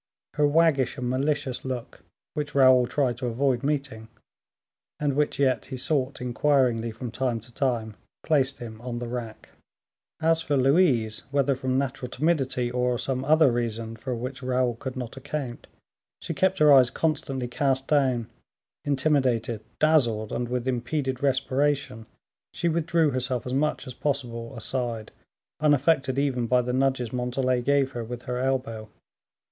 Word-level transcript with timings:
Her 0.33 0.47
waggish 0.47 0.97
and 0.97 1.07
malicious 1.07 1.63
look, 1.63 2.01
which 2.33 2.55
Raoul 2.55 2.87
tried 2.87 3.19
to 3.19 3.27
avoid 3.27 3.61
meeting, 3.61 4.07
and 4.99 5.13
which 5.13 5.37
yet 5.37 5.65
he 5.67 5.77
sought 5.77 6.19
inquiringly 6.19 6.89
from 6.89 7.11
time 7.11 7.39
to 7.41 7.51
time, 7.53 7.95
placed 8.23 8.57
him 8.57 8.81
on 8.81 8.97
the 8.97 9.07
rack. 9.07 9.49
As 10.19 10.41
for 10.41 10.57
Louise, 10.57 11.19
whether 11.29 11.53
from 11.53 11.77
natural 11.77 12.09
timidity, 12.09 12.71
or 12.71 12.97
some 12.97 13.23
other 13.23 13.51
reason 13.51 13.95
for 13.95 14.15
which 14.15 14.41
Raoul 14.41 14.73
could 14.73 14.95
not 14.97 15.17
account, 15.17 15.67
she 16.19 16.33
kept 16.33 16.57
her 16.57 16.73
eyes 16.73 16.89
constantly 16.89 17.47
cast 17.47 17.87
down; 17.87 18.27
intimidated, 18.83 19.61
dazzled, 19.77 20.31
and 20.31 20.49
with 20.49 20.67
impeded 20.67 21.21
respiration, 21.21 22.07
she 22.55 22.67
withdrew 22.67 23.11
herself 23.11 23.45
as 23.45 23.53
much 23.53 23.85
as 23.85 23.93
possible 23.93 24.55
aside, 24.55 25.11
unaffected 25.59 26.17
even 26.17 26.47
by 26.47 26.63
the 26.63 26.73
nudges 26.73 27.13
Montalais 27.13 27.61
gave 27.61 27.91
her 27.91 28.03
with 28.03 28.23
her 28.23 28.39
elbow. 28.39 28.89